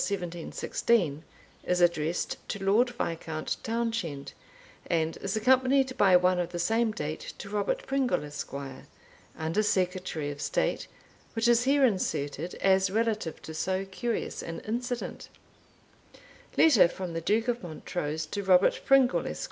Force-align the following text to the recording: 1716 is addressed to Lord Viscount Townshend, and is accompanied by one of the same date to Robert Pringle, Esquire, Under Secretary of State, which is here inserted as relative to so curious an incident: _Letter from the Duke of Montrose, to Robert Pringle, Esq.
1716 0.03 1.23
is 1.63 1.79
addressed 1.79 2.35
to 2.49 2.63
Lord 2.63 2.89
Viscount 2.89 3.57
Townshend, 3.61 4.33
and 4.87 5.15
is 5.17 5.35
accompanied 5.35 5.95
by 5.95 6.15
one 6.15 6.39
of 6.39 6.49
the 6.49 6.57
same 6.57 6.91
date 6.91 7.33
to 7.37 7.51
Robert 7.51 7.85
Pringle, 7.85 8.23
Esquire, 8.25 8.87
Under 9.37 9.61
Secretary 9.61 10.31
of 10.31 10.41
State, 10.41 10.87
which 11.33 11.47
is 11.47 11.65
here 11.65 11.85
inserted 11.85 12.55
as 12.55 12.89
relative 12.89 13.43
to 13.43 13.53
so 13.53 13.85
curious 13.85 14.41
an 14.41 14.61
incident: 14.61 15.29
_Letter 16.57 16.91
from 16.91 17.13
the 17.13 17.21
Duke 17.21 17.47
of 17.47 17.61
Montrose, 17.61 18.25
to 18.25 18.41
Robert 18.41 18.81
Pringle, 18.83 19.27
Esq. 19.27 19.39